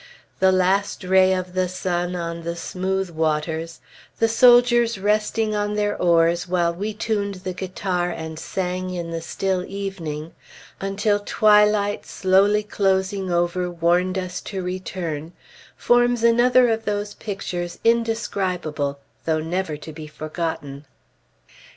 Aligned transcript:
The 0.39 0.51
last 0.51 1.03
ray 1.03 1.31
of 1.31 1.53
the 1.53 1.69
sun 1.69 2.15
on 2.15 2.41
the 2.41 2.55
smooth 2.55 3.11
waters; 3.11 3.81
the 4.17 4.27
soldiers 4.27 4.97
resting 4.97 5.53
on 5.55 5.75
their 5.75 5.95
oars 5.95 6.47
while 6.47 6.73
we 6.73 6.91
tuned 6.91 7.35
the 7.35 7.53
guitar 7.53 8.09
and 8.09 8.39
sang 8.39 8.89
in 8.89 9.11
the 9.11 9.21
still 9.21 9.63
evening, 9.63 10.33
until 10.79 11.19
twilight, 11.19 12.07
slowly 12.07 12.63
closing 12.63 13.31
over, 13.31 13.69
warned 13.69 14.17
us 14.17 14.41
to 14.41 14.63
return, 14.63 15.33
forms 15.77 16.23
another 16.23 16.67
of 16.69 16.85
those 16.85 17.13
pictures 17.13 17.77
indescribable 17.83 18.97
though 19.25 19.39
never 19.39 19.77
to 19.77 19.93
be 19.93 20.07
forgotten. 20.07 20.83